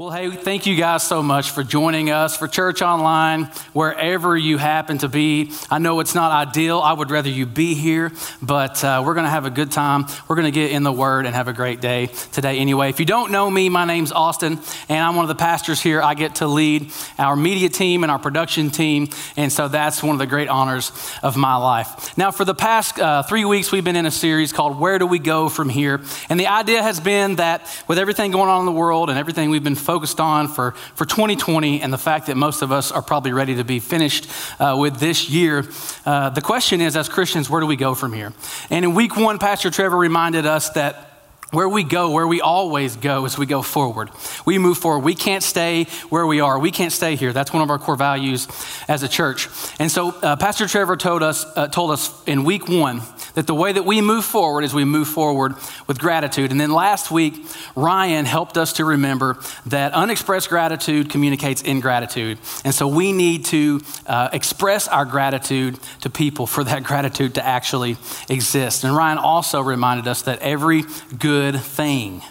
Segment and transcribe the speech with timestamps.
[0.00, 4.56] Well, hey, thank you guys so much for joining us for Church Online, wherever you
[4.56, 5.52] happen to be.
[5.70, 6.80] I know it's not ideal.
[6.80, 8.10] I would rather you be here,
[8.40, 10.06] but uh, we're going to have a good time.
[10.26, 12.88] We're going to get in the Word and have a great day today anyway.
[12.88, 14.58] If you don't know me, my name's Austin,
[14.88, 16.00] and I'm one of the pastors here.
[16.00, 20.14] I get to lead our media team and our production team, and so that's one
[20.14, 20.92] of the great honors
[21.22, 22.16] of my life.
[22.16, 25.06] Now, for the past uh, three weeks, we've been in a series called Where Do
[25.06, 26.00] We Go From Here?
[26.30, 29.50] And the idea has been that with everything going on in the world and everything
[29.50, 33.02] we've been focused on for, for 2020 and the fact that most of us are
[33.02, 34.30] probably ready to be finished
[34.60, 35.64] uh, with this year,
[36.06, 38.32] uh, the question is, as Christians, where do we go from here?
[38.70, 41.10] And in week one, Pastor Trevor reminded us that
[41.50, 44.10] where we go, where we always go, is we go forward.
[44.44, 45.02] We move forward.
[45.04, 46.56] We can't stay where we are.
[46.56, 47.32] We can't stay here.
[47.32, 48.46] That's one of our core values
[48.86, 49.48] as a church.
[49.80, 53.02] And so, uh, Pastor Trevor told us, uh, told us in week one
[53.34, 55.54] that the way that we move forward is we move forward
[55.86, 56.50] with gratitude.
[56.50, 57.44] And then last week,
[57.74, 62.38] Ryan helped us to remember that unexpressed gratitude communicates ingratitude.
[62.64, 67.44] And so, we need to uh, express our gratitude to people for that gratitude to
[67.44, 67.96] actually
[68.28, 68.84] exist.
[68.84, 70.84] And Ryan also reminded us that every
[71.18, 72.22] good good thing.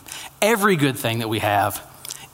[0.41, 1.88] Every good thing that we have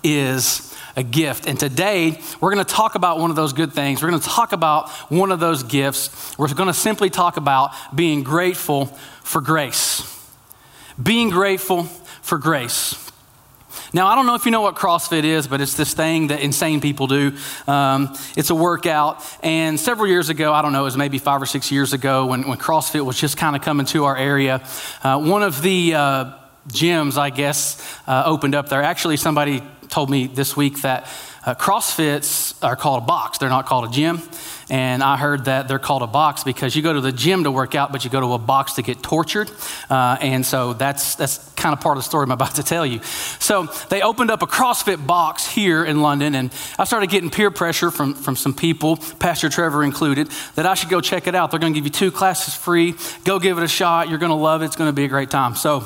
[0.06, 1.48] is a gift.
[1.48, 4.02] And today, we're going to talk about one of those good things.
[4.02, 6.38] We're going to talk about one of those gifts.
[6.38, 8.86] We're going to simply talk about being grateful
[9.24, 10.04] for grace.
[11.02, 11.84] Being grateful
[12.22, 13.02] for grace.
[13.94, 16.42] Now, I don't know if you know what CrossFit is, but it's this thing that
[16.42, 17.34] insane people do.
[17.68, 19.26] Um, it's a workout.
[19.44, 22.26] And several years ago, I don't know, it was maybe five or six years ago
[22.26, 24.66] when, when CrossFit was just kind of coming to our area,
[25.04, 26.32] uh, one of the uh,
[26.68, 28.82] gyms, I guess, uh, opened up there.
[28.82, 29.62] Actually, somebody
[29.96, 31.06] told me this week that
[31.46, 34.22] uh, CrossFits are called a box, they're not called a gym.
[34.70, 37.52] And I heard that they're called a box because you go to the gym to
[37.52, 39.50] work out, but you go to a box to get tortured.
[39.90, 42.86] Uh, and so that's, that's kind of part of the story I'm about to tell
[42.86, 43.00] you.
[43.40, 47.52] So they opened up a CrossFit box here in London, and I started getting peer
[47.52, 51.52] pressure from, from some people, Pastor Trevor included, that I should go check it out.
[51.52, 52.96] They're going to give you two classes free.
[53.24, 54.10] Go give it a shot.
[54.10, 54.66] You're going to love it.
[54.66, 55.56] It's going to be a great time.
[55.56, 55.86] So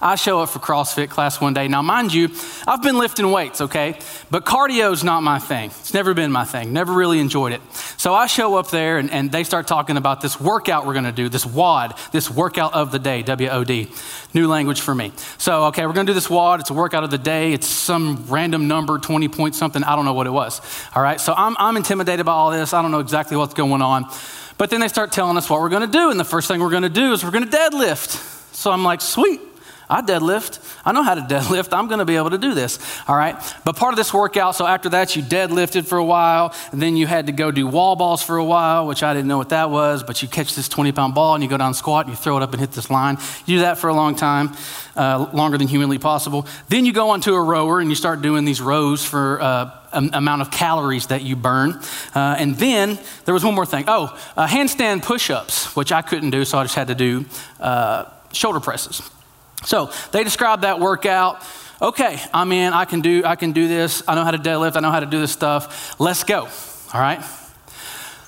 [0.00, 1.68] I show up for CrossFit class one day.
[1.68, 2.30] Now, mind you,
[2.66, 3.98] I've been lifting weights, okay?
[4.30, 5.70] But cardio's not my thing.
[5.70, 6.72] It's never been my thing.
[6.72, 7.60] Never really enjoyed it.
[7.96, 11.12] So I show up there and, and they start talking about this workout we're gonna
[11.12, 13.88] do, this WOD, this workout of the day, W O D.
[14.34, 15.12] New language for me.
[15.38, 16.60] So, okay, we're gonna do this WOD.
[16.60, 17.52] It's a workout of the day.
[17.52, 19.82] It's some random number, 20 point something.
[19.84, 20.60] I don't know what it was.
[20.94, 22.72] All right, so I'm, I'm intimidated by all this.
[22.72, 24.06] I don't know exactly what's going on.
[24.56, 26.10] But then they start telling us what we're gonna do.
[26.10, 28.54] And the first thing we're gonna do is we're gonna deadlift.
[28.54, 29.40] So I'm like, sweet.
[29.88, 30.58] I deadlift.
[30.84, 31.76] I know how to deadlift.
[31.76, 32.78] I'm going to be able to do this.
[33.08, 33.36] All right.
[33.64, 36.96] But part of this workout, so after that, you deadlifted for a while, and then
[36.96, 39.50] you had to go do wall balls for a while, which I didn't know what
[39.50, 40.02] that was.
[40.02, 42.36] But you catch this 20 pound ball and you go down squat and you throw
[42.36, 43.18] it up and hit this line.
[43.46, 44.52] You do that for a long time,
[44.96, 46.46] uh, longer than humanly possible.
[46.68, 49.40] Then you go onto a rower and you start doing these rows for.
[49.40, 51.80] Uh, amount of calories that you burn.
[52.16, 53.84] Uh, and then there was one more thing.
[53.86, 57.26] Oh, uh, handstand push ups, which I couldn't do, so I just had to do
[57.60, 59.08] uh, shoulder presses.
[59.64, 61.42] So they describe that workout.
[61.80, 62.72] Okay, I'm in.
[62.72, 63.22] I can do.
[63.24, 64.02] I can do this.
[64.06, 64.76] I know how to deadlift.
[64.76, 65.98] I know how to do this stuff.
[66.00, 66.48] Let's go.
[66.92, 67.22] All right.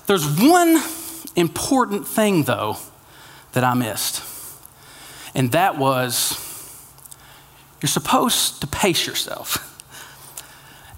[0.05, 0.81] There's one
[1.35, 2.77] important thing though
[3.53, 4.23] that I missed,
[5.33, 6.43] and that was
[7.81, 9.76] you're supposed to pace yourself.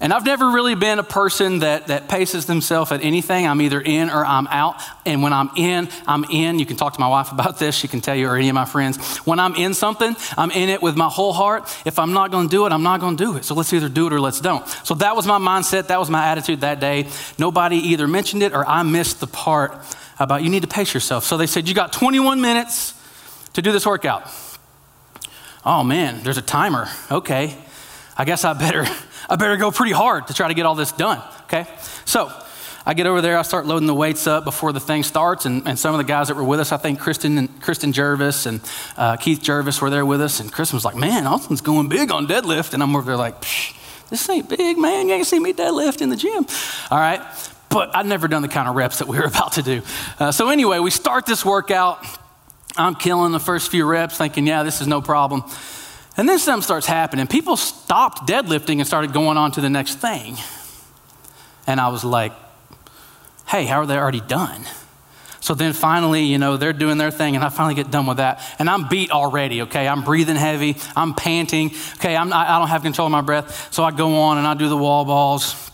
[0.02, 3.46] And I've never really been a person that, that paces themselves at anything.
[3.46, 4.80] I'm either in or I'm out.
[5.04, 6.58] And when I'm in, I'm in.
[6.58, 7.74] You can talk to my wife about this.
[7.74, 9.18] She can tell you, or any of my friends.
[9.26, 11.64] When I'm in something, I'm in it with my whole heart.
[11.84, 13.44] If I'm not going to do it, I'm not going to do it.
[13.44, 14.66] So let's either do it or let's don't.
[14.84, 15.88] So that was my mindset.
[15.88, 17.06] That was my attitude that day.
[17.38, 19.74] Nobody either mentioned it or I missed the part
[20.18, 21.24] about you need to pace yourself.
[21.24, 22.94] So they said, You got 21 minutes
[23.52, 24.30] to do this workout.
[25.64, 26.88] Oh man, there's a timer.
[27.10, 27.54] Okay.
[28.16, 28.86] I guess I better
[29.30, 31.22] I better go pretty hard to try to get all this done.
[31.44, 31.66] Okay?
[32.04, 32.32] So
[32.84, 35.68] I get over there, I start loading the weights up before the thing starts, and,
[35.68, 38.46] and some of the guys that were with us, I think Kristen and Kristen Jervis
[38.46, 38.60] and
[38.96, 42.10] uh, Keith Jervis were there with us, and Kristen was like, "Man, Austin's going big
[42.10, 43.40] on deadlift," and I'm over there like,
[44.08, 45.08] "This ain't big, man.
[45.08, 46.46] You ain't see me deadlift in the gym."
[46.90, 47.20] All right,
[47.68, 49.82] but I'd never done the kind of reps that we were about to do.
[50.18, 52.04] Uh, so anyway, we start this workout.
[52.76, 55.44] I'm killing the first few reps, thinking, "Yeah, this is no problem."
[56.16, 57.26] And then something starts happening.
[57.26, 60.36] People stopped deadlifting and started going on to the next thing.
[61.66, 62.32] And I was like,
[63.46, 64.64] hey, how are they already done?
[65.40, 68.18] So then finally, you know, they're doing their thing, and I finally get done with
[68.18, 68.42] that.
[68.58, 69.88] And I'm beat already, okay?
[69.88, 72.14] I'm breathing heavy, I'm panting, okay?
[72.14, 73.72] I'm, I don't have control of my breath.
[73.72, 75.70] So I go on and I do the wall balls,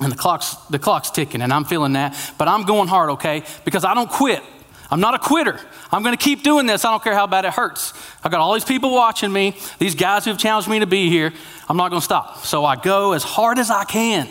[0.00, 2.16] and the clock's, the clock's ticking, and I'm feeling that.
[2.38, 3.42] But I'm going hard, okay?
[3.64, 4.42] Because I don't quit.
[4.90, 5.60] I'm not a quitter.
[5.92, 6.84] I'm going to keep doing this.
[6.84, 7.92] I don't care how bad it hurts.
[8.24, 11.10] I've got all these people watching me, these guys who have challenged me to be
[11.10, 11.32] here.
[11.68, 12.44] I'm not going to stop.
[12.44, 14.28] So I go as hard as I can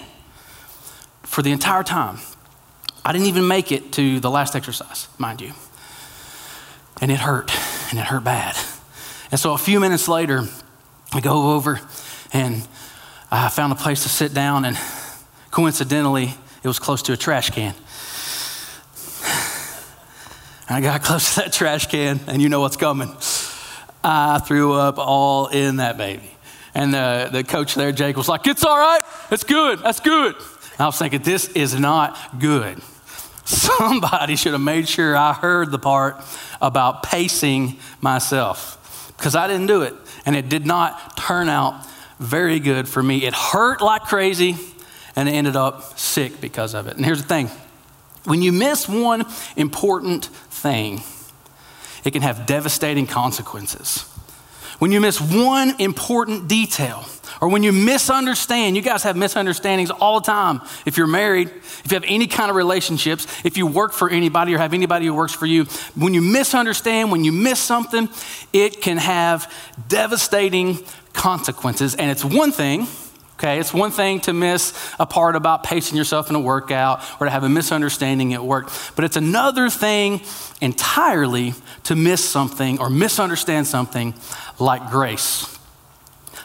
[1.23, 2.17] for the entire time.
[3.05, 5.53] I didn't even make it to the last exercise, mind you.
[7.01, 7.51] And it hurt,
[7.91, 8.57] and it hurt bad.
[9.31, 10.43] And so a few minutes later,
[11.13, 11.79] I go over
[12.33, 12.67] and
[13.29, 14.77] I found a place to sit down, and
[15.51, 16.33] coincidentally,
[16.63, 17.75] it was close to a trash can.
[20.69, 23.15] I got close to that trash can, and you know what's coming.
[24.03, 26.29] I threw up all in that baby.
[26.73, 29.01] And the, the coach there, Jake, was like, It's all right.
[29.31, 29.79] It's good.
[29.79, 30.35] That's good.
[30.35, 32.81] And I was thinking, This is not good.
[33.45, 36.17] Somebody should have made sure I heard the part
[36.61, 39.95] about pacing myself because I didn't do it.
[40.25, 41.85] And it did not turn out
[42.19, 43.25] very good for me.
[43.25, 44.57] It hurt like crazy,
[45.15, 46.97] and I ended up sick because of it.
[46.97, 47.49] And here's the thing
[48.25, 49.25] when you miss one
[49.55, 51.01] important thing,
[52.03, 54.03] it can have devastating consequences.
[54.79, 57.05] When you miss one important detail,
[57.41, 60.61] or when you misunderstand, you guys have misunderstandings all the time.
[60.85, 64.53] If you're married, if you have any kind of relationships, if you work for anybody
[64.53, 65.65] or have anybody who works for you,
[65.95, 68.09] when you misunderstand, when you miss something,
[68.53, 69.51] it can have
[69.87, 70.79] devastating
[71.13, 71.95] consequences.
[71.95, 72.87] And it's one thing
[73.37, 77.25] Okay, it's one thing to miss a part about pacing yourself in a workout or
[77.25, 80.21] to have a misunderstanding at work, but it's another thing
[80.59, 81.53] entirely
[81.83, 84.15] to miss something or misunderstand something
[84.57, 85.55] like grace.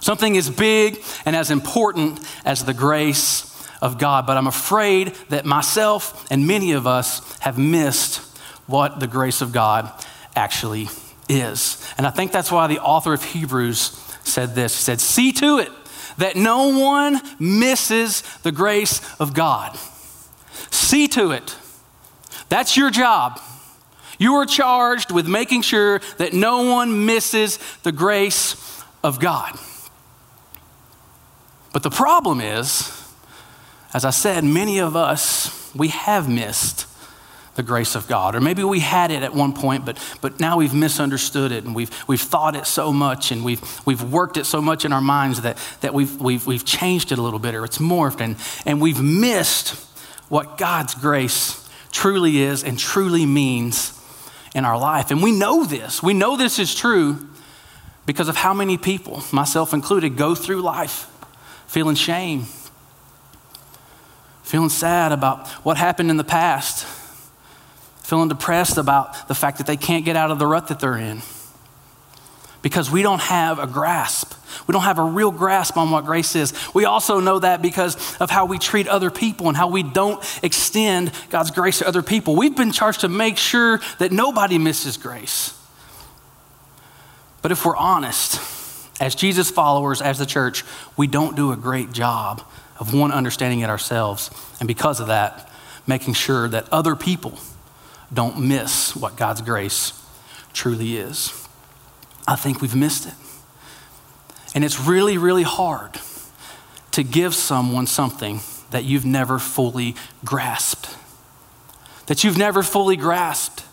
[0.01, 3.49] Something as big and as important as the grace
[3.81, 8.19] of God, but I'm afraid that myself and many of us have missed
[8.67, 9.91] what the grace of God
[10.37, 10.91] actually
[11.27, 11.83] is.
[11.97, 14.77] And I think that's why the author of Hebrews said this.
[14.77, 15.73] He said, See to it
[16.19, 19.77] that no one misses the grace of God.
[20.71, 21.57] See to it.
[22.49, 23.41] That's your job.
[24.19, 29.59] You are charged with making sure that no one misses the grace of God.
[31.73, 32.93] But the problem is,
[33.95, 36.87] as I said, many of us, we have missed
[37.55, 38.35] the grace of God.
[38.35, 41.75] Or maybe we had it at one point, but, but now we've misunderstood it and
[41.75, 45.01] we've, we've thought it so much and we've, we've worked it so much in our
[45.01, 48.37] minds that, that we've, we've, we've changed it a little bit or it's morphed and,
[48.65, 49.71] and we've missed
[50.31, 53.99] what God's grace truly is and truly means
[54.55, 55.11] in our life.
[55.11, 56.03] And we know this.
[56.03, 57.29] We know this is true
[58.07, 61.09] because of how many people, myself included, go through life
[61.67, 62.45] feeling shame,
[64.43, 66.87] feeling sad about what happened in the past
[68.13, 70.99] feeling depressed about the fact that they can't get out of the rut that they're
[70.99, 71.23] in.
[72.61, 74.35] Because we don't have a grasp.
[74.67, 76.53] We don't have a real grasp on what grace is.
[76.75, 80.23] We also know that because of how we treat other people and how we don't
[80.45, 82.37] extend God's grace to other people.
[82.37, 85.59] We've been charged to make sure that nobody misses grace.
[87.41, 88.39] But if we're honest,
[89.01, 90.65] as Jesus followers, as the church,
[90.99, 92.43] we don't do a great job
[92.79, 94.31] of one, understanding it ourselves,
[94.61, 95.51] and because of that,
[95.87, 97.39] making sure that other people
[98.13, 99.93] don't miss what God's grace
[100.53, 101.47] truly is.
[102.27, 103.15] I think we've missed it.
[104.55, 105.99] And it's really, really hard
[106.93, 110.97] to give someone something that you've never fully grasped.
[112.07, 113.65] That you've never fully grasped.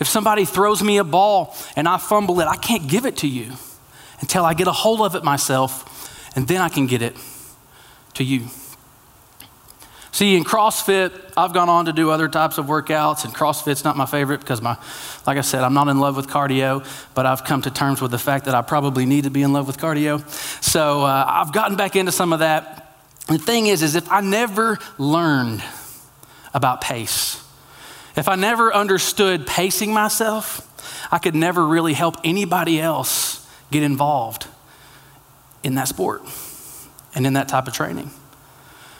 [0.00, 3.28] If somebody throws me a ball and I fumble it, I can't give it to
[3.28, 3.52] you
[4.20, 7.16] until I get a hold of it myself, and then I can get it
[8.14, 8.46] to you.
[10.12, 13.96] See, in CrossFit, I've gone on to do other types of workouts, and CrossFit's not
[13.96, 14.76] my favorite because, my,
[15.26, 18.10] like I said, I'm not in love with cardio, but I've come to terms with
[18.10, 20.22] the fact that I probably need to be in love with cardio.
[20.62, 22.94] So uh, I've gotten back into some of that.
[23.26, 25.64] The thing is, is if I never learned
[26.52, 27.42] about pace,
[28.14, 30.68] if I never understood pacing myself,
[31.10, 34.46] I could never really help anybody else get involved
[35.62, 36.20] in that sport
[37.14, 38.10] and in that type of training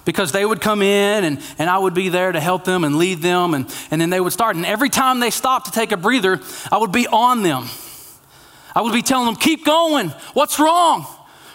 [0.05, 2.97] because they would come in and, and I would be there to help them and
[2.97, 4.57] lead them, and, and then they would start.
[4.57, 6.41] And every time they stopped to take a breather,
[6.71, 7.67] I would be on them.
[8.75, 10.09] I would be telling them, Keep going.
[10.35, 11.07] What's wrong?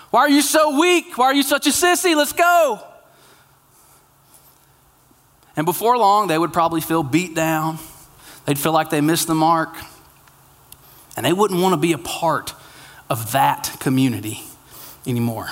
[0.10, 1.18] Why are you so weak?
[1.18, 2.16] Why are you such a sissy?
[2.16, 2.82] Let's go.
[5.56, 7.80] And before long, they would probably feel beat down.
[8.46, 9.76] They'd feel like they missed the mark.
[11.18, 12.54] And they wouldn't want to be a part
[13.10, 14.44] of that community
[15.06, 15.50] anymore.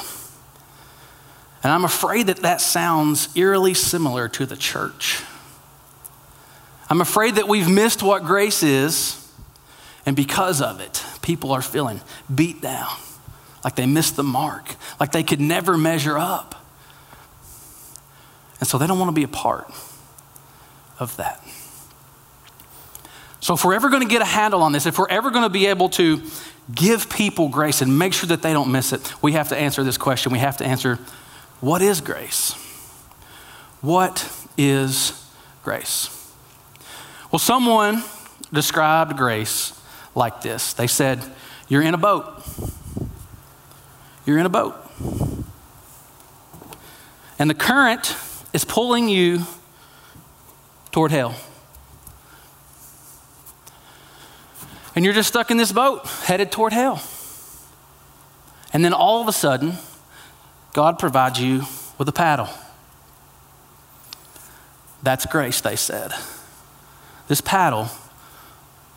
[1.65, 5.23] And I'm afraid that that sounds eerily similar to the church.
[6.91, 9.33] I'm afraid that we've missed what grace is,
[10.05, 12.01] and because of it, people are feeling
[12.33, 12.95] beat down,
[13.63, 16.53] like they missed the mark, like they could never measure up.
[18.59, 19.67] And so they don't want to be a part
[20.99, 21.43] of that.
[23.39, 25.45] So, if we're ever going to get a handle on this, if we're ever going
[25.45, 26.21] to be able to
[26.71, 29.83] give people grace and make sure that they don't miss it, we have to answer
[29.83, 30.31] this question.
[30.31, 30.99] We have to answer
[31.61, 32.53] what is grace?
[33.81, 35.29] What is
[35.63, 36.09] grace?
[37.31, 38.03] Well, someone
[38.53, 39.79] described grace
[40.15, 41.23] like this they said,
[41.67, 42.25] You're in a boat.
[44.25, 44.75] You're in a boat.
[47.37, 48.15] And the current
[48.53, 49.41] is pulling you
[50.91, 51.35] toward hell.
[54.95, 57.03] And you're just stuck in this boat headed toward hell.
[58.71, 59.73] And then all of a sudden,
[60.75, 61.63] God provides you
[61.97, 62.49] with a paddle.
[65.01, 66.11] That's grace, they said.
[67.29, 67.87] This paddle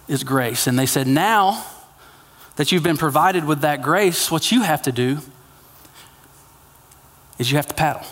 [0.08, 0.66] is grace.
[0.66, 1.64] And they said, now
[2.56, 5.18] that you've been provided with that grace, what you have to do
[7.38, 8.02] is you have to paddle.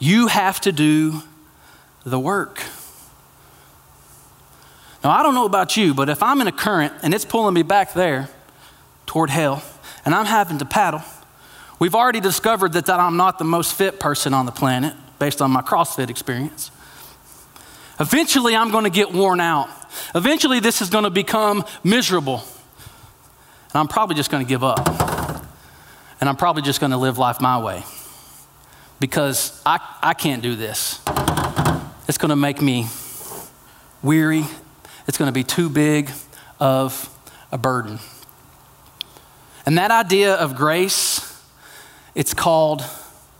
[0.00, 1.20] You have to do
[2.04, 2.62] the work.
[5.04, 7.52] Now, I don't know about you, but if I'm in a current and it's pulling
[7.52, 8.30] me back there
[9.04, 9.62] toward hell
[10.06, 11.02] and I'm having to paddle,
[11.78, 15.42] we've already discovered that, that I'm not the most fit person on the planet based
[15.42, 16.70] on my CrossFit experience.
[18.00, 19.68] Eventually, I'm going to get worn out.
[20.14, 22.44] Eventually, this is going to become miserable.
[23.72, 24.86] And I'm probably just going to give up.
[26.20, 27.82] And I'm probably just going to live life my way
[29.00, 31.00] because I, I can't do this.
[32.08, 32.86] It's going to make me
[34.02, 34.44] weary
[35.08, 36.10] it's going to be too big
[36.60, 37.08] of
[37.50, 37.98] a burden.
[39.64, 41.27] And that idea of grace,
[42.18, 42.84] it's called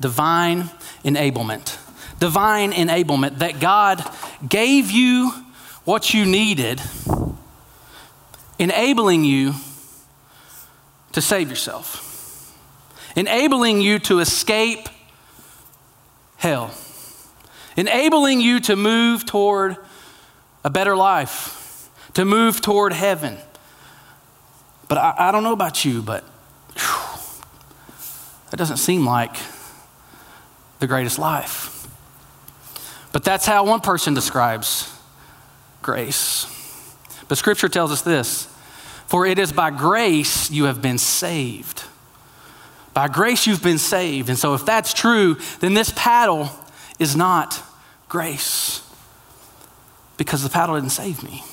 [0.01, 0.71] divine
[1.05, 1.77] enablement.
[2.19, 4.03] Divine enablement, that God
[4.49, 5.33] gave you
[5.85, 6.81] what you needed,
[8.59, 9.55] enabling you
[11.13, 12.57] to save yourself,
[13.17, 14.89] enabling you to escape
[16.37, 16.71] hell,
[17.77, 19.77] enabling you to move toward
[20.65, 21.59] a better life
[22.15, 23.39] to move toward heaven.
[24.89, 26.25] But I, I don't know about you, but
[26.75, 27.08] whew,
[28.51, 29.37] that doesn't seem like
[30.79, 31.87] the greatest life.
[33.13, 34.93] But that's how one person describes
[35.83, 36.47] grace.
[37.29, 38.47] But scripture tells us this
[39.07, 41.85] For it is by grace you have been saved.
[42.95, 44.29] By grace you've been saved.
[44.29, 46.51] And so if that's true, then this paddle
[46.99, 47.63] is not
[48.09, 48.83] grace
[50.17, 51.45] because the paddle didn't save me.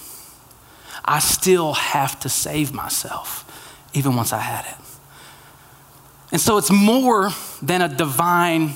[1.04, 4.85] I still have to save myself, even once I had it.
[6.36, 7.30] And so it's more
[7.62, 8.74] than a divine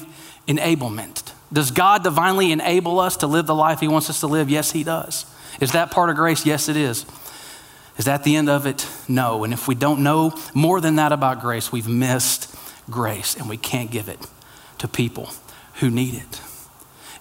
[0.48, 1.34] enablement.
[1.52, 4.50] Does God divinely enable us to live the life He wants us to live?
[4.50, 5.26] Yes, He does.
[5.60, 6.46] Is that part of grace?
[6.46, 7.06] Yes, it is.
[7.98, 8.88] Is that the end of it?
[9.10, 9.44] No.
[9.44, 12.56] And if we don't know more than that about grace, we've missed
[12.90, 14.26] grace and we can't give it
[14.78, 15.30] to people
[15.82, 16.42] who need it.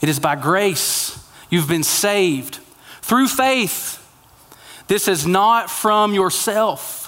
[0.00, 1.18] It is by grace
[1.50, 2.61] you've been saved
[3.02, 3.97] through faith.
[4.87, 7.07] This is not from yourself.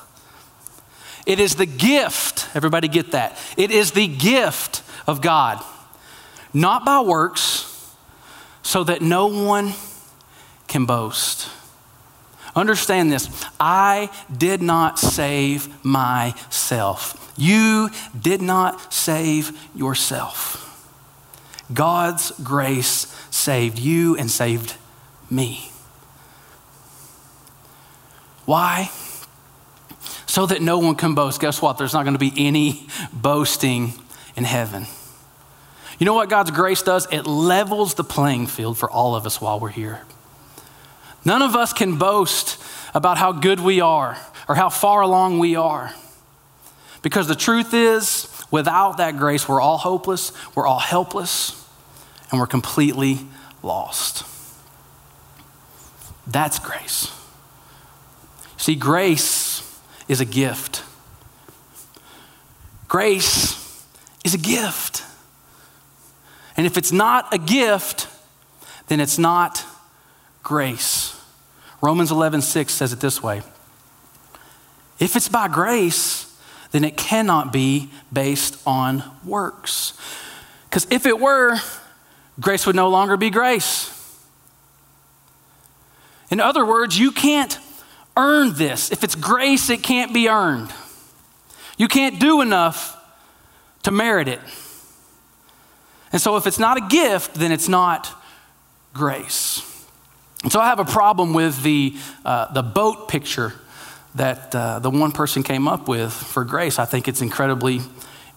[1.26, 3.38] It is the gift, everybody get that?
[3.56, 5.62] It is the gift of God,
[6.52, 7.66] not by works,
[8.62, 9.72] so that no one
[10.68, 11.48] can boast.
[12.54, 13.28] Understand this
[13.58, 17.32] I did not save myself.
[17.36, 17.90] You
[18.20, 20.66] did not save yourself.
[21.72, 24.74] God's grace saved you and saved
[25.30, 25.70] me.
[28.44, 28.90] Why?
[30.30, 31.40] So that no one can boast.
[31.40, 31.76] Guess what?
[31.76, 33.94] There's not going to be any boasting
[34.36, 34.86] in heaven.
[35.98, 37.08] You know what God's grace does?
[37.10, 40.02] It levels the playing field for all of us while we're here.
[41.24, 42.62] None of us can boast
[42.94, 44.16] about how good we are
[44.48, 45.92] or how far along we are.
[47.02, 51.68] Because the truth is, without that grace, we're all hopeless, we're all helpless,
[52.30, 53.18] and we're completely
[53.64, 54.24] lost.
[56.24, 57.10] That's grace.
[58.58, 59.59] See, grace
[60.10, 60.82] is a gift.
[62.88, 63.86] Grace
[64.24, 65.04] is a gift.
[66.56, 68.08] And if it's not a gift,
[68.88, 69.64] then it's not
[70.42, 71.16] grace.
[71.80, 73.42] Romans 11, 6 says it this way
[74.98, 76.36] If it's by grace,
[76.72, 79.92] then it cannot be based on works.
[80.64, 81.56] Because if it were,
[82.40, 83.96] grace would no longer be grace.
[86.30, 87.56] In other words, you can't
[88.16, 88.90] earn this.
[88.90, 90.72] If it's grace, it can't be earned.
[91.76, 92.96] You can't do enough
[93.82, 94.40] to merit it.
[96.12, 98.12] And so, if it's not a gift, then it's not
[98.92, 99.62] grace.
[100.42, 103.54] And so, I have a problem with the, uh, the boat picture
[104.14, 106.78] that uh, the one person came up with for grace.
[106.78, 107.80] I think it's incredibly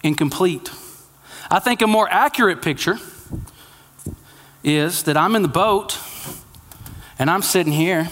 [0.02, 0.70] incomplete.
[1.50, 2.98] I think a more accurate picture
[4.62, 5.98] is that I'm in the boat
[7.18, 8.08] And I'm sitting here,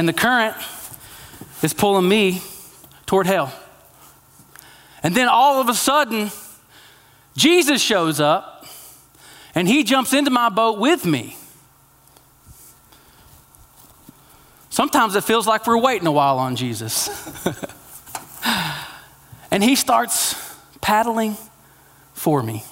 [0.00, 0.56] and the current
[1.62, 2.40] is pulling me
[3.04, 3.52] toward hell.
[5.02, 6.30] And then all of a sudden,
[7.36, 8.64] Jesus shows up
[9.54, 11.36] and he jumps into my boat with me.
[14.70, 17.10] Sometimes it feels like we're waiting a while on Jesus.
[19.50, 21.36] and he starts paddling
[22.14, 22.64] for me.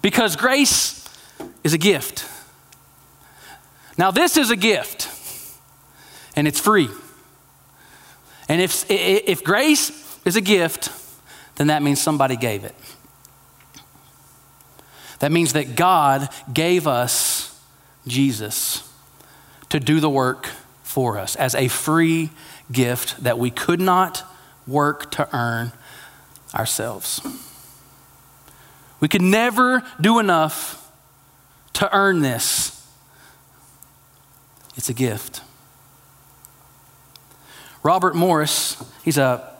[0.00, 1.06] Because grace
[1.62, 2.30] is a gift.
[3.96, 5.08] Now, this is a gift,
[6.34, 6.88] and it's free.
[8.48, 10.90] And if, if grace is a gift,
[11.56, 12.74] then that means somebody gave it.
[15.20, 17.58] That means that God gave us
[18.06, 18.90] Jesus
[19.70, 20.50] to do the work
[20.82, 22.30] for us as a free
[22.70, 24.22] gift that we could not
[24.66, 25.72] work to earn
[26.54, 27.20] ourselves.
[29.00, 30.90] We could never do enough
[31.74, 32.73] to earn this.
[34.76, 35.42] It's a gift.
[37.82, 39.50] Robert Morris, he's a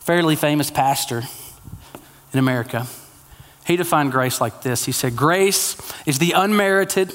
[0.00, 1.24] fairly famous pastor
[2.32, 2.86] in America.
[3.66, 7.12] He defined grace like this He said, Grace is the unmerited,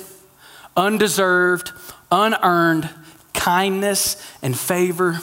[0.75, 1.71] undeserved,
[2.11, 2.89] unearned
[3.33, 5.19] kindness and favor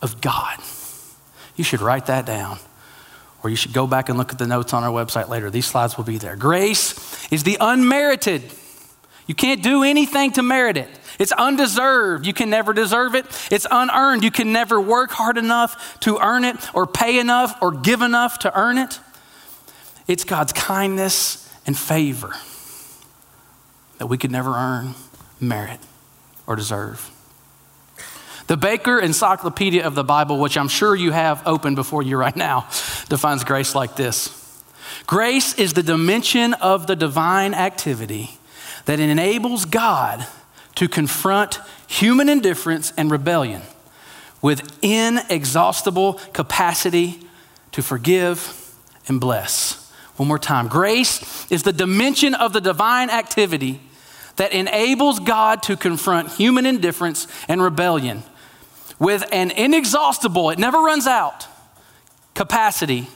[0.00, 0.58] of God.
[1.56, 2.58] You should write that down,
[3.42, 5.50] or you should go back and look at the notes on our website later.
[5.50, 6.36] These slides will be there.
[6.36, 8.44] Grace is the unmerited.
[9.28, 10.88] You can't do anything to merit it.
[11.18, 12.26] It's undeserved.
[12.26, 13.26] You can never deserve it.
[13.52, 14.24] It's unearned.
[14.24, 18.38] You can never work hard enough to earn it or pay enough or give enough
[18.40, 18.98] to earn it.
[20.06, 22.34] It's God's kindness and favor
[23.98, 24.94] that we could never earn,
[25.38, 25.80] merit,
[26.46, 27.10] or deserve.
[28.46, 32.34] The Baker Encyclopedia of the Bible, which I'm sure you have open before you right
[32.34, 32.66] now,
[33.10, 34.34] defines grace like this
[35.06, 38.37] Grace is the dimension of the divine activity
[38.88, 40.26] that enables God
[40.74, 43.60] to confront human indifference and rebellion
[44.40, 47.20] with inexhaustible capacity
[47.72, 48.74] to forgive
[49.06, 49.92] and bless.
[50.16, 50.68] One more time.
[50.68, 53.82] Grace is the dimension of the divine activity
[54.36, 58.22] that enables God to confront human indifference and rebellion
[58.98, 61.46] with an inexhaustible, it never runs out,
[62.34, 63.06] capacity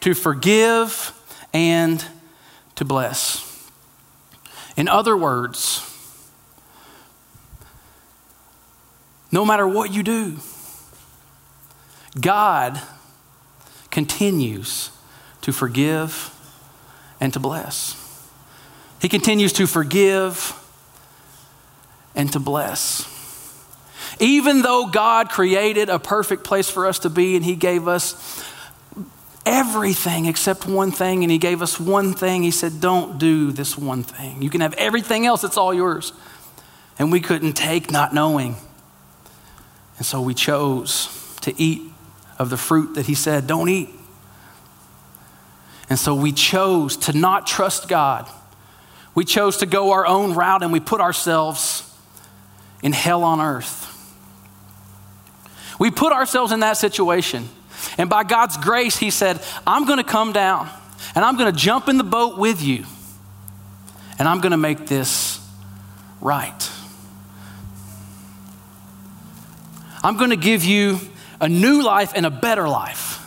[0.00, 1.18] to forgive
[1.54, 2.04] and
[2.74, 3.51] to bless.
[4.76, 5.88] In other words,
[9.32, 10.36] no matter what you do.
[12.20, 12.80] God
[13.90, 14.90] continues
[15.40, 16.30] to forgive
[17.18, 17.98] and to bless.
[19.00, 20.58] He continues to forgive
[22.14, 23.08] and to bless.
[24.20, 28.14] Even though God created a perfect place for us to be and He gave us
[29.44, 33.76] everything except one thing, and He gave us one thing, He said, Don't do this
[33.76, 34.42] one thing.
[34.42, 36.12] You can have everything else, it's all yours.
[36.98, 38.56] And we couldn't take not knowing.
[39.96, 41.82] And so we chose to eat
[42.38, 43.90] of the fruit that he said, don't eat.
[45.88, 48.28] And so we chose to not trust God.
[49.14, 51.88] We chose to go our own route and we put ourselves
[52.82, 53.88] in hell on earth.
[55.78, 57.48] We put ourselves in that situation.
[57.98, 60.68] And by God's grace, He said, I'm going to come down
[61.14, 62.84] and I'm going to jump in the boat with you
[64.18, 65.40] and I'm going to make this
[66.20, 66.70] right.
[70.02, 70.98] I'm going to give you
[71.40, 73.24] a new life and a better life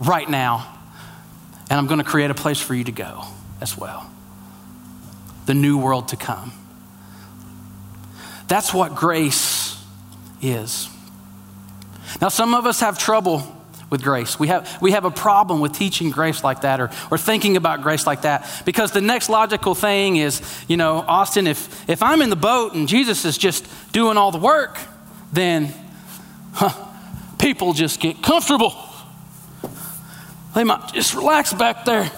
[0.00, 0.70] right now.
[1.70, 3.24] And I'm going to create a place for you to go
[3.60, 4.10] as well.
[5.46, 6.52] The new world to come.
[8.48, 9.82] That's what grace
[10.42, 10.88] is.
[12.20, 13.40] Now, some of us have trouble
[13.94, 14.40] with grace.
[14.40, 17.80] We have, we have a problem with teaching grace like that or, or thinking about
[17.80, 22.20] grace like that because the next logical thing is, you know, Austin, if, if I'm
[22.20, 24.80] in the boat and Jesus is just doing all the work,
[25.32, 25.72] then
[26.54, 26.72] huh,
[27.38, 28.74] people just get comfortable.
[30.56, 32.10] They might just relax back there.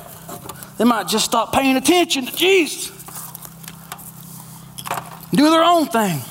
[0.79, 2.91] They might just stop paying attention to Jesus.
[5.31, 6.23] Do their own thing.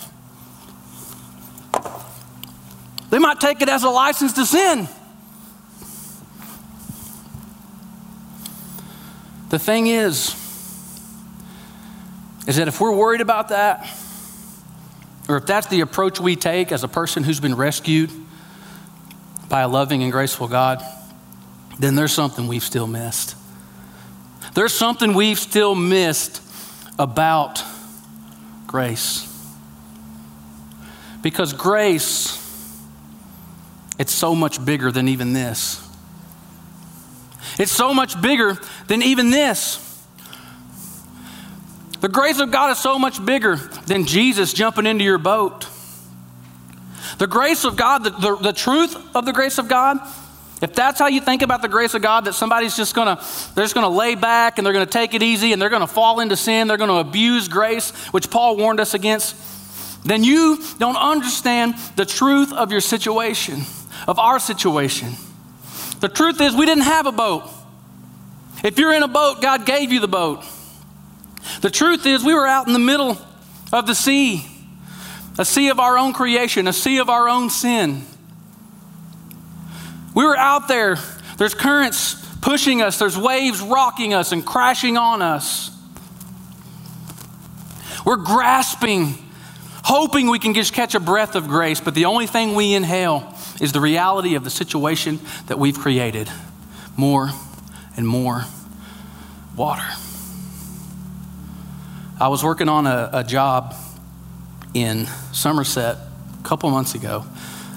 [3.11, 4.89] They might take it as a license to sin.
[9.49, 10.35] The thing is,
[12.47, 13.87] is that if we're worried about that,
[15.27, 18.11] or if that's the approach we take as a person who's been rescued
[19.49, 20.83] by a loving and graceful God,
[21.79, 23.35] then there's something we've still missed.
[24.53, 26.41] There's something we've still missed
[26.97, 27.63] about
[28.67, 29.31] grace.
[31.21, 32.41] Because grace,
[33.97, 35.84] it's so much bigger than even this.
[37.59, 39.81] It's so much bigger than even this.
[42.01, 45.67] The grace of God is so much bigger than Jesus jumping into your boat.
[47.17, 49.97] The grace of God, the, the, the truth of the grace of God,
[50.61, 53.15] if that's how you think about the grace of God, that somebody's just gonna,
[53.53, 56.19] they're just gonna lay back and they're gonna take it easy and they're gonna fall
[56.19, 59.35] into sin, they're gonna abuse grace, which Paul warned us against,
[60.05, 63.61] then you don't understand the truth of your situation,
[64.07, 65.13] of our situation.
[66.05, 67.49] The truth is, we didn't have a boat.
[68.63, 70.43] If you're in a boat, God gave you the boat.
[71.61, 73.17] The truth is, we were out in the middle
[73.73, 74.45] of the sea,
[75.39, 78.03] a sea of our own creation, a sea of our own sin.
[80.13, 80.97] We were out there,
[81.37, 85.71] there's currents pushing us, there's waves rocking us and crashing on us.
[88.05, 89.15] We're grasping,
[89.83, 93.34] hoping we can just catch a breath of grace, but the only thing we inhale
[93.61, 96.29] is the reality of the situation that we've created
[96.97, 97.29] more
[97.97, 98.43] and more
[99.55, 99.85] water.
[102.19, 103.75] I was working on a, a job
[104.73, 105.97] in Somerset
[106.39, 107.25] a couple months ago.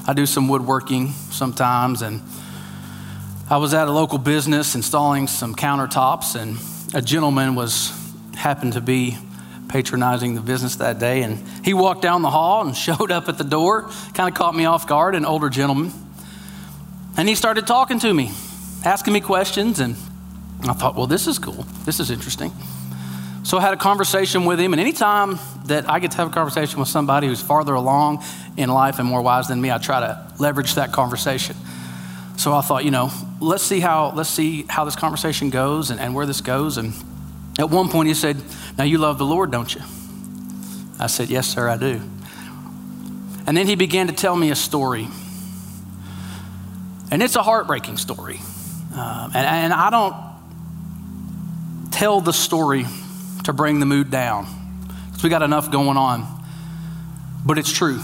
[0.06, 2.22] I do some woodworking sometimes, and
[3.50, 6.58] I was at a local business installing some countertops, and
[6.94, 7.92] a gentleman was
[8.34, 9.18] happened to be
[9.68, 13.38] patronizing the business that day, and he walked down the hall and showed up at
[13.38, 13.90] the door.
[14.14, 15.92] Kind of caught me off guard, an older gentleman,
[17.16, 18.30] and he started talking to me,
[18.84, 19.96] asking me questions, and
[20.62, 21.66] I thought, well, this is cool.
[21.84, 22.52] This is interesting.
[23.44, 26.32] So I had a conversation with him, and anytime that I get to have a
[26.32, 28.22] conversation with somebody who's farther along
[28.56, 31.56] in life and more wise than me, I try to leverage that conversation.
[32.36, 35.98] So I thought, you know, let's see how let's see how this conversation goes and,
[35.98, 36.76] and where this goes.
[36.76, 36.92] And
[37.58, 38.36] at one point he said,
[38.76, 39.82] Now you love the Lord, don't you?
[40.98, 42.00] I said, Yes, sir, I do.
[43.46, 45.08] And then he began to tell me a story.
[47.10, 48.40] And it's a heartbreaking story.
[48.94, 50.14] Um, and, and I don't
[51.90, 52.84] tell the story
[53.44, 54.46] to bring the mood down.
[55.06, 56.26] Because we got enough going on.
[57.44, 58.00] But it's true.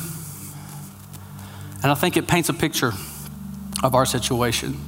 [1.82, 2.92] And I think it paints a picture
[3.82, 4.80] of our situation.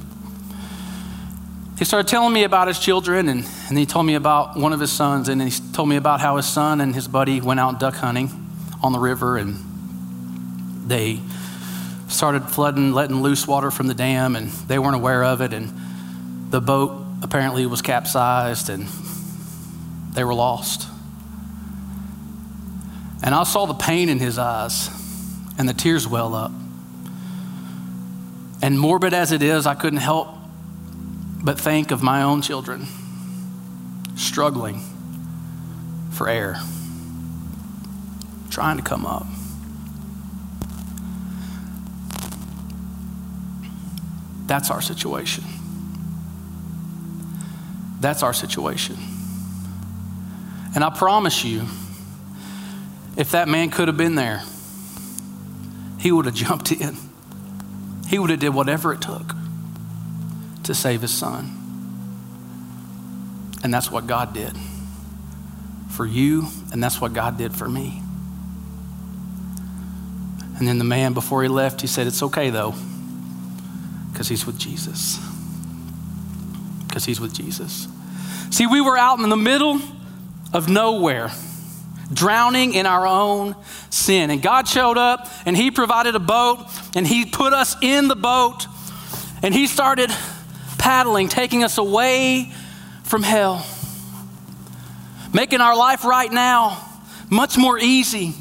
[1.77, 4.79] He started telling me about his children, and, and he told me about one of
[4.79, 7.79] his sons, and he told me about how his son and his buddy went out
[7.79, 8.29] duck hunting
[8.81, 9.57] on the river, and
[10.87, 11.19] they
[12.07, 15.71] started flooding, letting loose water from the dam, and they weren't aware of it, and
[16.49, 18.87] the boat apparently was capsized, and
[20.13, 20.87] they were lost.
[23.23, 24.89] And I saw the pain in his eyes
[25.57, 26.51] and the tears well up.
[28.61, 30.36] And morbid as it is, I couldn't help
[31.43, 32.87] but think of my own children
[34.15, 34.81] struggling
[36.11, 36.57] for air,
[38.49, 39.25] trying to come up.
[44.47, 45.43] That's our situation.
[47.99, 48.97] That's our situation.
[50.73, 51.63] And I promise you,
[53.15, 54.41] if that man could have been there,
[55.99, 56.95] he would have jumped in.
[58.07, 59.36] He would have did whatever it took
[60.67, 61.49] to save his son.
[63.63, 64.53] And that's what God did
[65.89, 68.01] for you, and that's what God did for me.
[70.59, 72.75] And then the man, before he left, he said, It's okay though,
[74.11, 75.19] because he's with Jesus.
[76.85, 77.87] Because he's with Jesus.
[78.49, 79.79] See, we were out in the middle
[80.53, 81.31] of nowhere,
[82.11, 83.55] drowning in our own
[83.89, 84.31] sin.
[84.31, 88.15] And God showed up and He provided a boat and He put us in the
[88.15, 88.65] boat
[89.43, 90.09] and He started
[90.77, 92.51] paddling, taking us away
[93.03, 93.65] from hell,
[95.33, 96.83] making our life right now
[97.29, 98.33] much more easy.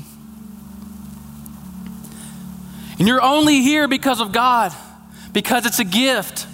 [2.98, 4.72] And you're only here because of God,
[5.32, 6.46] because it's a gift.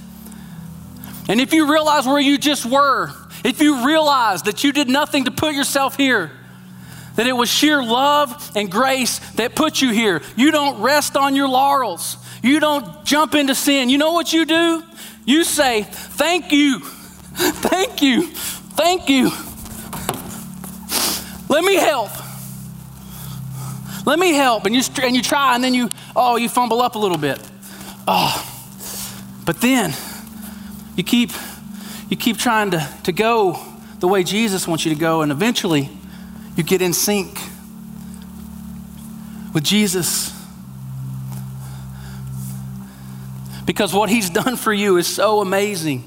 [1.29, 3.11] And if you realize where you just were,
[3.45, 6.31] if you realize that you did nothing to put yourself here,
[7.17, 11.37] that it was sheer love and grace that put you here, you don't rest on
[11.37, 12.17] your laurels.
[12.43, 13.89] You don't jump into sin.
[13.89, 14.83] You know what you do?
[15.25, 19.31] You say, Thank you, thank you, thank you.
[21.49, 22.11] Let me help.
[24.07, 24.67] Let me help.
[24.67, 27.39] And you, and you try, and then you, oh, you fumble up a little bit.
[28.09, 28.49] Oh.
[29.45, 29.95] But then
[30.97, 31.31] you keep
[32.09, 33.59] you keep trying to, to go
[34.01, 35.89] the way Jesus wants you to go, and eventually
[36.57, 37.39] you get in sync
[39.55, 40.33] with Jesus.
[43.65, 46.01] Because what he's done for you is so amazing.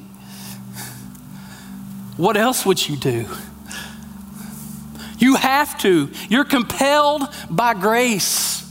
[2.18, 3.28] What else would you do?
[5.18, 6.12] You have to.
[6.30, 8.70] You're compelled by grace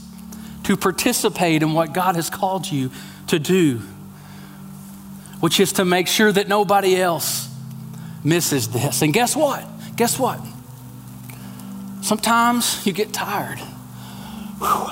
[0.63, 2.91] to participate in what God has called you
[3.27, 3.81] to do
[5.45, 7.49] which is to make sure that nobody else
[8.23, 9.03] misses this.
[9.03, 9.63] And guess what?
[9.95, 10.39] Guess what?
[12.01, 13.59] Sometimes you get tired.
[14.57, 14.87] Whew.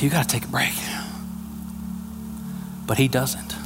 [0.00, 0.72] You got to take a break.
[2.92, 3.56] But He doesn't.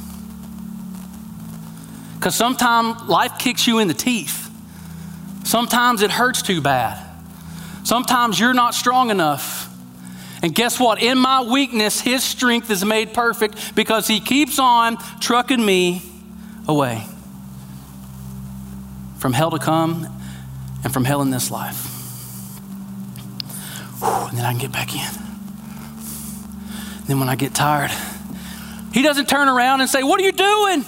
[2.15, 4.49] Because sometimes life kicks you in the teeth.
[5.43, 6.97] Sometimes it hurts too bad.
[7.83, 9.69] Sometimes you're not strong enough.
[10.41, 11.03] And guess what?
[11.03, 16.03] In my weakness, His strength is made perfect because He keeps on trucking me
[16.65, 17.03] away
[19.17, 20.07] from hell to come
[20.85, 21.83] and from hell in this life.
[23.99, 25.21] Whew, and then I can get back in.
[26.99, 27.91] And then when I get tired,
[28.97, 30.81] He doesn't turn around and say, What are you doing?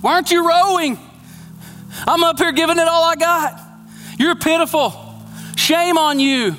[0.00, 0.96] Why aren't you rowing?
[2.06, 3.60] I'm up here giving it all I got.
[4.16, 4.94] You're pitiful.
[5.56, 6.54] Shame on you.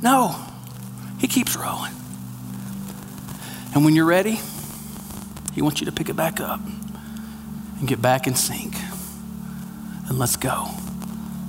[0.00, 0.34] No,
[1.18, 1.92] he keeps rowing.
[3.74, 4.40] And when you're ready,
[5.52, 6.60] he wants you to pick it back up
[7.78, 8.76] and get back in sync.
[10.08, 10.68] And let's go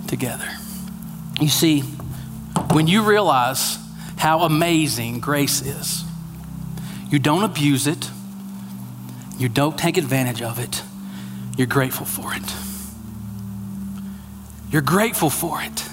[0.07, 0.49] together.
[1.39, 1.79] You see,
[2.73, 3.77] when you realize
[4.17, 6.03] how amazing grace is,
[7.09, 8.09] you don't abuse it,
[9.39, 10.83] you don't take advantage of it
[11.59, 12.55] you're grateful for it.
[14.71, 15.83] You're grateful for it.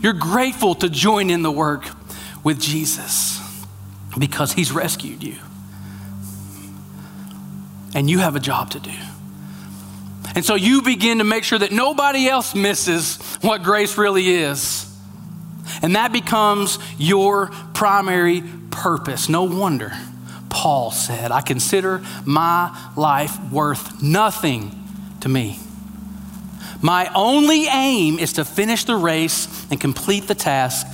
[0.00, 1.84] You're grateful to join in the work
[2.42, 3.40] with Jesus
[4.18, 5.36] because he's rescued you.
[7.94, 8.90] And you have a job to do.
[10.34, 14.92] And so you begin to make sure that nobody else misses what grace really is.
[15.82, 19.28] And that becomes your primary purpose.
[19.28, 19.92] No wonder
[20.52, 24.70] Paul said, I consider my life worth nothing
[25.22, 25.58] to me.
[26.82, 30.86] My only aim is to finish the race and complete the task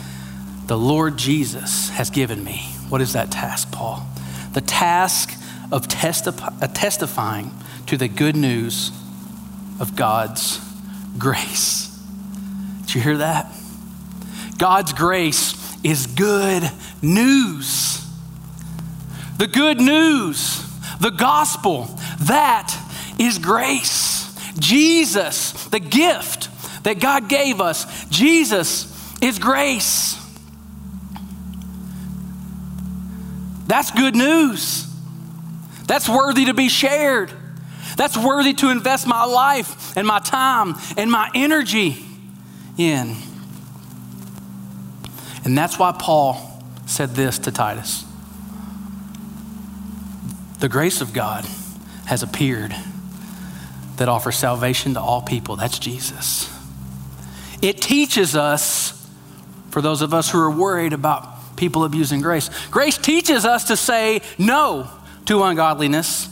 [0.67, 2.69] the Lord Jesus has given me.
[2.89, 4.07] What is that task, Paul?
[4.53, 5.33] The task
[5.73, 7.51] of testif- uh, testifying
[7.87, 8.93] to the good news
[9.81, 10.61] of God's
[11.19, 11.89] grace.
[12.83, 13.53] Did you hear that?
[14.57, 16.71] God's grace is good
[17.03, 18.08] news.
[19.39, 20.65] The good news,
[21.01, 21.89] the gospel,
[22.23, 22.77] that
[23.19, 24.35] is grace.
[24.59, 26.49] Jesus, the gift
[26.83, 30.17] that God gave us, Jesus is grace.
[33.69, 34.87] That's good news.
[35.87, 37.33] That's worthy to be shared.
[37.97, 42.05] That's worthy to invest my life and my time and my energy
[42.77, 43.17] in.
[45.45, 48.05] And that's why Paul said this to Titus
[50.59, 51.45] the grace of God
[52.07, 52.75] has appeared
[53.97, 55.57] that offers salvation to all people.
[55.57, 56.53] That's Jesus.
[57.61, 59.07] It teaches us,
[59.71, 63.77] for those of us who are worried about people abusing grace, grace teaches us to
[63.77, 64.89] say no
[65.27, 66.29] to ungodliness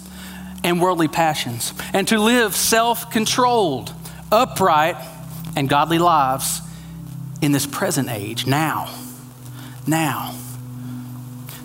[0.65, 3.93] and worldly passions and to live self controlled,
[4.33, 4.97] upright,
[5.57, 6.61] and godly lives
[7.43, 8.93] in this present age, now.
[9.87, 10.35] Now.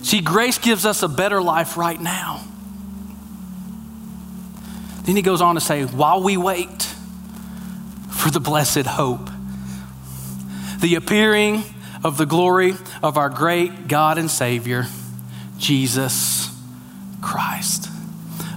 [0.03, 2.43] See, grace gives us a better life right now.
[5.03, 6.83] Then he goes on to say, while we wait
[8.09, 9.29] for the blessed hope,
[10.79, 11.63] the appearing
[12.03, 14.85] of the glory of our great God and Savior,
[15.57, 16.49] Jesus
[17.21, 17.89] Christ.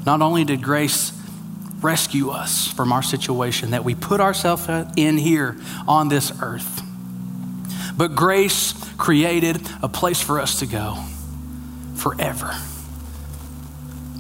[0.07, 1.13] Not only did grace
[1.81, 6.83] rescue us from our situation that we put ourselves in here on this earth,
[7.97, 11.05] but grace created a place for us to go
[11.97, 12.55] forever,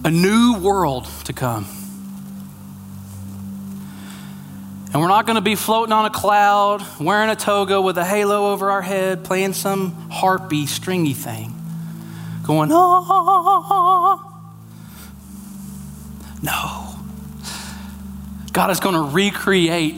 [0.04, 1.66] a new world to come.
[4.94, 8.04] And we're not going to be floating on a cloud, wearing a toga with a
[8.04, 11.52] halo over our head, playing some harpy, stringy thing,
[12.46, 14.30] going, ah.
[16.40, 16.94] No.
[18.52, 19.96] God is going to recreate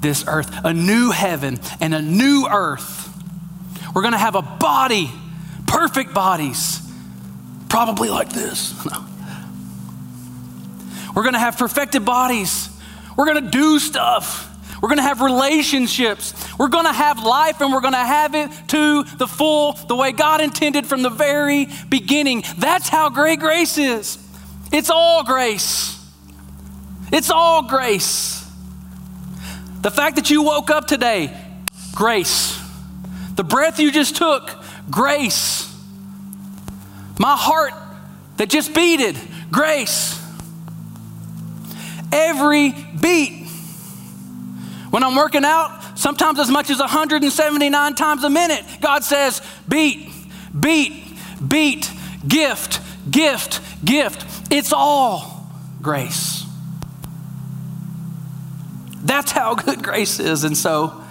[0.00, 3.08] this earth, a new heaven and a new earth.
[3.94, 5.08] We're going to have a body,
[5.68, 6.82] perfect bodies,
[7.68, 8.74] probably like this.
[8.90, 9.06] No.
[11.14, 12.71] We're going to have perfected bodies
[13.16, 14.48] we're going to do stuff.
[14.80, 16.34] We're going to have relationships.
[16.58, 19.94] We're going to have life and we're going to have it to the full, the
[19.94, 22.42] way God intended from the very beginning.
[22.58, 24.18] That's how great grace is.
[24.72, 26.04] It's all grace.
[27.12, 28.44] It's all grace.
[29.82, 31.36] The fact that you woke up today,
[31.94, 32.58] grace.
[33.36, 34.50] The breath you just took,
[34.90, 35.72] grace.
[37.18, 37.74] My heart
[38.38, 39.16] that just beated,
[39.52, 40.21] grace
[42.12, 43.48] every beat.
[44.90, 50.10] When I'm working out, sometimes as much as 179 times a minute, God says, beat,
[50.58, 51.02] beat,
[51.46, 51.90] beat,
[52.28, 54.52] gift, gift, gift.
[54.52, 56.44] It's all grace.
[59.02, 60.44] That's how good grace is.
[60.44, 61.02] And so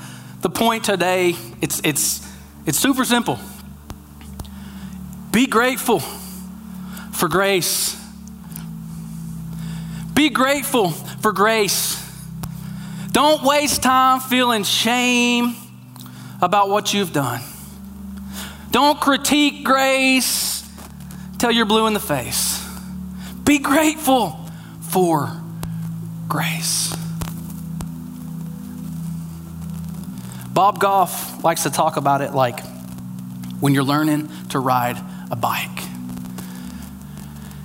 [0.41, 2.27] The point today, it's, it's,
[2.65, 3.39] it's super simple.
[5.31, 7.95] Be grateful for grace.
[10.13, 11.97] Be grateful for grace.
[13.11, 15.55] Don't waste time feeling shame
[16.41, 17.41] about what you've done.
[18.71, 20.67] Don't critique grace
[21.37, 22.65] till you're blue in the face.
[23.43, 24.39] Be grateful
[24.81, 25.41] for
[26.27, 26.95] grace.
[30.53, 32.59] Bob Goff likes to talk about it like
[33.59, 34.97] when you're learning to ride
[35.29, 35.83] a bike.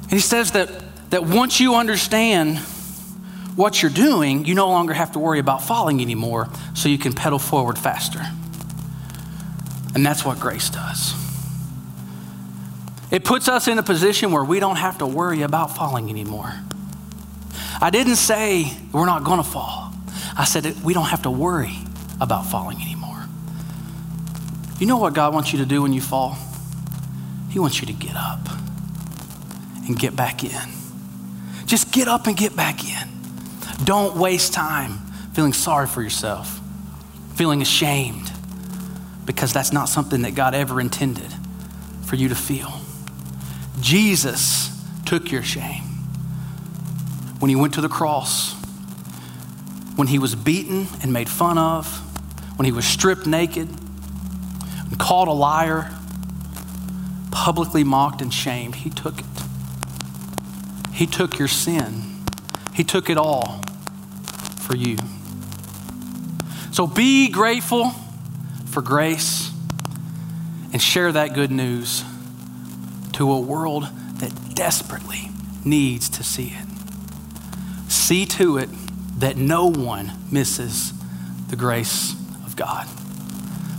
[0.03, 0.71] And he says that,
[1.17, 2.59] that once you understand
[3.57, 7.15] what you're doing, you no longer have to worry about falling anymore, so you can
[7.15, 8.21] pedal forward faster.
[9.95, 11.15] And that's what grace does.
[13.11, 16.53] It puts us in a position where we don't have to worry about falling anymore.
[17.81, 19.95] I didn't say we're not going to fall.
[20.37, 21.79] I said we don't have to worry
[22.21, 23.25] about falling anymore.
[24.79, 26.37] You know what God wants you to do when you fall?
[27.49, 28.47] He wants you to get up
[29.87, 30.76] and get back in.
[31.67, 33.09] Just get up and get back in.
[33.85, 34.99] Don't waste time
[35.35, 36.61] feeling sorry for yourself,
[37.35, 38.33] feeling ashamed,
[39.27, 41.31] because that's not something that God ever intended
[42.07, 42.73] for you to feel.
[43.81, 44.71] Jesus
[45.05, 45.83] took your shame
[47.39, 48.55] when he went to the cross,
[49.97, 51.87] when he was beaten and made fun of,
[52.57, 55.91] when he was stripped naked and called a liar,
[57.31, 59.27] publicly mocked and shamed, he took it.
[60.97, 62.03] He took your sin.
[62.73, 63.61] He took it all
[64.61, 64.97] for you.
[66.73, 67.91] So be grateful
[68.65, 69.53] for grace
[70.73, 72.03] and share that good news
[73.13, 73.87] to a world
[74.21, 75.29] that desperately
[75.67, 77.91] needs to see it.
[77.93, 78.71] See to it
[79.19, 80.95] that no one misses
[81.49, 82.13] the grace
[82.47, 82.89] of God.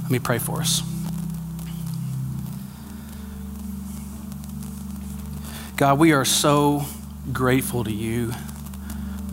[0.04, 0.84] Let me pray for us.
[5.78, 6.86] God, we are so
[7.32, 8.32] grateful to you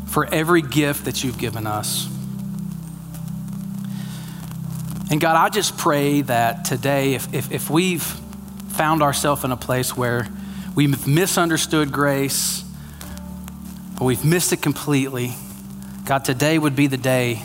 [0.06, 2.08] for every gift that you've given us.
[5.10, 9.56] And God, I just pray that today, if, if, if we've found ourselves in a
[9.56, 10.26] place where
[10.74, 12.64] we've misunderstood grace,
[14.00, 15.34] or we've missed it completely,
[16.04, 17.42] God, today would be the day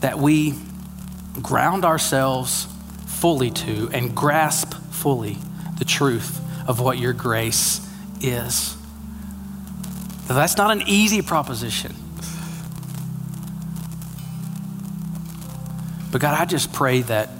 [0.00, 0.54] that we
[1.42, 2.66] ground ourselves
[3.06, 5.38] fully to and grasp fully
[5.78, 7.80] the truth of what your grace
[8.20, 8.76] is.
[10.28, 11.94] That's not an easy proposition.
[16.12, 17.30] But God, I just pray that,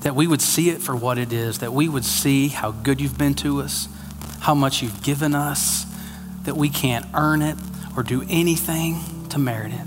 [0.00, 3.00] that we would see it for what it is, that we would see how good
[3.00, 3.88] you've been to us,
[4.40, 5.86] how much you've given us,
[6.44, 7.56] that we can't earn it
[7.96, 9.86] or do anything to merit it.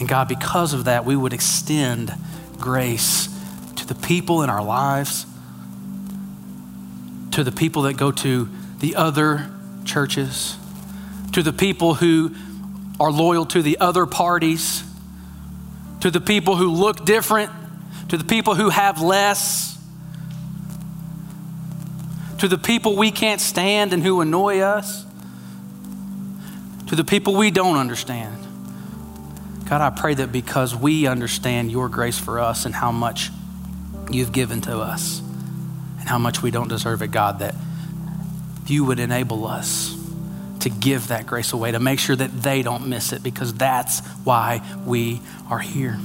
[0.00, 2.12] And God, because of that, we would extend
[2.58, 3.28] grace
[3.76, 5.26] to the people in our lives,
[7.34, 9.50] to the people that go to the other
[9.84, 10.56] churches,
[11.32, 12.32] to the people who
[13.00, 14.84] are loyal to the other parties,
[16.00, 17.50] to the people who look different,
[18.08, 19.76] to the people who have less,
[22.38, 25.04] to the people we can't stand and who annoy us,
[26.86, 28.46] to the people we don't understand.
[29.68, 33.30] God, I pray that because we understand your grace for us and how much
[34.08, 35.23] you've given to us
[36.04, 37.54] and how much we don't deserve it, God, that
[38.66, 39.96] you would enable us
[40.60, 44.06] to give that grace away, to make sure that they don't miss it, because that's
[44.22, 45.98] why we are here.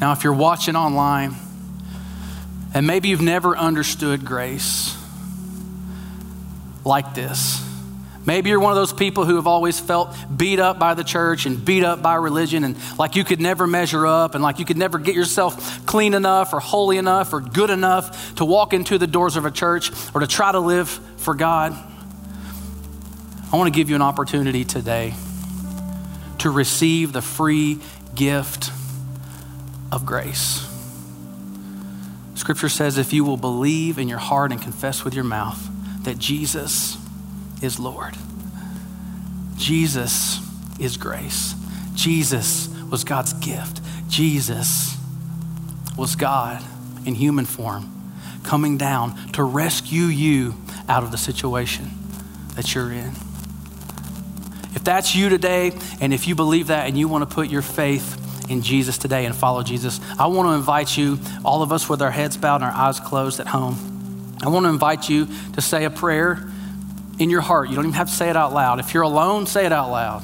[0.00, 1.36] Now, if you're watching online
[2.74, 4.96] and maybe you've never understood grace
[6.84, 7.63] like this,
[8.26, 11.44] Maybe you're one of those people who have always felt beat up by the church
[11.44, 14.64] and beat up by religion and like you could never measure up and like you
[14.64, 18.96] could never get yourself clean enough or holy enough or good enough to walk into
[18.96, 21.72] the doors of a church or to try to live for God.
[23.52, 25.14] I want to give you an opportunity today
[26.38, 27.78] to receive the free
[28.14, 28.70] gift
[29.92, 30.66] of grace.
[32.36, 35.62] Scripture says if you will believe in your heart and confess with your mouth
[36.04, 36.96] that Jesus
[37.64, 38.16] is Lord.
[39.56, 40.40] Jesus
[40.78, 41.54] is grace.
[41.94, 43.80] Jesus was God's gift.
[44.08, 44.96] Jesus
[45.96, 46.62] was God
[47.06, 47.90] in human form
[48.42, 50.54] coming down to rescue you
[50.88, 51.90] out of the situation
[52.56, 53.12] that you're in.
[54.74, 57.62] If that's you today, and if you believe that and you want to put your
[57.62, 61.88] faith in Jesus today and follow Jesus, I want to invite you, all of us
[61.88, 65.26] with our heads bowed and our eyes closed at home, I want to invite you
[65.54, 66.50] to say a prayer
[67.18, 67.68] in your heart.
[67.68, 68.80] You don't even have to say it out loud.
[68.80, 70.22] If you're alone, say it out loud.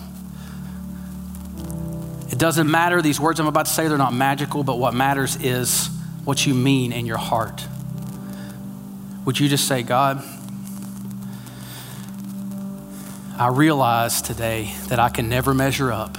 [2.30, 5.36] It doesn't matter, these words I'm about to say, they're not magical, but what matters
[5.36, 5.88] is
[6.24, 7.66] what you mean in your heart.
[9.24, 10.22] Would you just say, God,
[13.36, 16.18] I realize today that I can never measure up.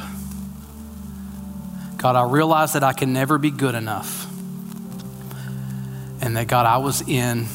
[1.98, 4.26] God, I realize that I can never be good enough.
[6.22, 7.46] And that, God, I was in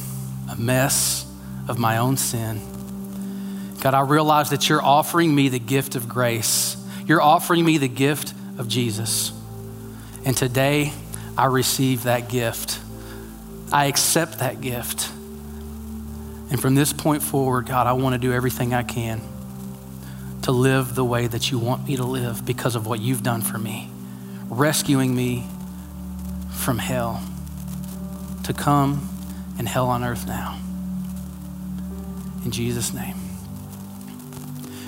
[0.51, 1.27] a mess
[1.69, 2.61] of my own sin.
[3.87, 6.76] God, I realize that you're offering me the gift of grace.
[7.07, 9.32] You're offering me the gift of Jesus.
[10.24, 10.93] And today,
[11.39, 12.80] I receive that gift.
[13.70, 15.09] I accept that gift.
[16.51, 19.20] And from this point forward, God, I want to do everything I can
[20.43, 23.41] to live the way that you want me to live because of what you've done
[23.41, 23.89] for me,
[24.49, 25.47] rescuing me
[26.51, 27.22] from hell
[28.43, 29.09] to come
[29.61, 30.59] and hell on earth now.
[32.45, 33.26] In Jesus' name.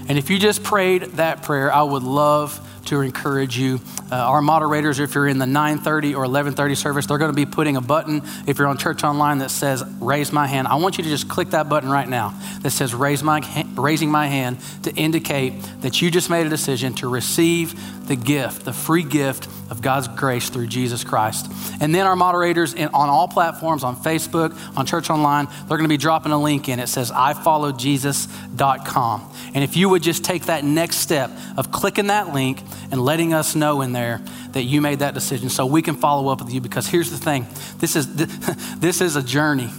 [0.08, 3.80] And if you just prayed that prayer, I would love to encourage you.
[4.10, 7.44] Uh, our moderators, if you're in the 9:30 or 11:30 service, they're going to be
[7.44, 8.22] putting a button.
[8.46, 11.28] If you're on Church Online that says "Raise My Hand," I want you to just
[11.28, 12.32] click that button right now
[12.62, 13.42] that says "Raise my
[13.74, 15.52] raising my hand" to indicate
[15.82, 17.78] that you just made a decision to receive
[18.08, 21.46] the gift, the free gift of God's grace through Jesus Christ.
[21.80, 25.82] And then our moderators in, on all platforms, on Facebook, on Church Online, they're going
[25.82, 26.80] to be dropping a link in.
[26.80, 29.32] It says ifollowjesus.com.
[29.54, 33.32] And if you would just take that next step of clicking that link and letting
[33.34, 34.20] us know in there
[34.52, 37.18] that you made that decision so we can follow up with you because here's the
[37.18, 37.46] thing
[37.78, 38.16] this is,
[38.78, 39.70] this is a journey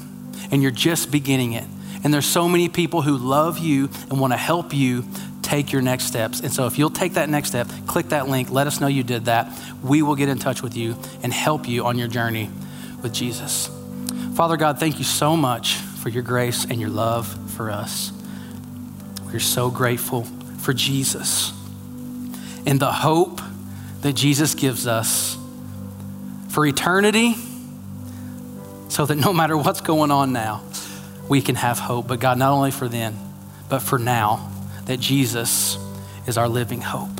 [0.51, 1.65] and you're just beginning it.
[2.03, 5.03] And there's so many people who love you and want to help you
[5.49, 6.41] take your next steps.
[6.41, 9.01] And so if you'll take that next step, click that link, let us know you
[9.01, 9.51] did that.
[9.81, 12.51] We will get in touch with you and help you on your journey
[13.01, 13.67] with Jesus.
[14.35, 18.11] Father God, thank you so much for your grace and your love for us.
[19.25, 20.23] We're so grateful
[20.59, 21.51] for Jesus
[22.67, 23.41] and the hope
[24.01, 25.35] that Jesus gives us
[26.49, 27.33] for eternity
[28.89, 30.61] so that no matter what's going on now,
[31.27, 32.07] we can have hope.
[32.07, 33.17] But God, not only for then,
[33.67, 34.51] but for now,
[34.89, 35.77] that Jesus
[36.25, 37.18] is our living hope.